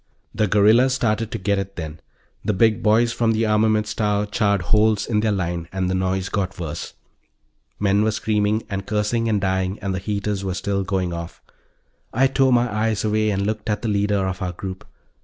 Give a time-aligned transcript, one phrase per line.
[0.33, 1.99] The guerrillas started to get it, then.
[2.43, 6.27] The big boys from the armaments tower charred holes in their line, and the noise
[6.27, 6.95] got worse;
[7.79, 11.39] men were screaming and cursing and dying and the heaters were still going off.
[12.11, 14.87] I tore my eyes away and looked at the leader of our group.